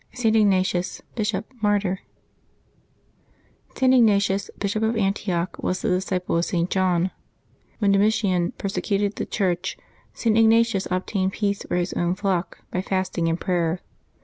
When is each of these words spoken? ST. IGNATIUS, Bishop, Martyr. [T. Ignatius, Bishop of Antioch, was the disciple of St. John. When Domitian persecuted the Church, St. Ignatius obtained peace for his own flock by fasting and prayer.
ST. 0.13 0.35
IGNATIUS, 0.35 1.03
Bishop, 1.13 1.45
Martyr. 1.61 1.99
[T. 3.75 3.85
Ignatius, 3.85 4.49
Bishop 4.57 4.81
of 4.81 4.97
Antioch, 4.97 5.55
was 5.61 5.83
the 5.83 5.89
disciple 5.89 6.37
of 6.37 6.45
St. 6.45 6.71
John. 6.71 7.11
When 7.77 7.91
Domitian 7.91 8.53
persecuted 8.57 9.17
the 9.17 9.27
Church, 9.27 9.77
St. 10.15 10.35
Ignatius 10.35 10.87
obtained 10.89 11.33
peace 11.33 11.61
for 11.61 11.75
his 11.75 11.93
own 11.93 12.15
flock 12.15 12.63
by 12.71 12.81
fasting 12.81 13.27
and 13.29 13.39
prayer. 13.39 13.79